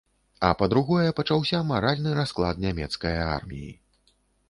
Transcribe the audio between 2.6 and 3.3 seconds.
нямецкае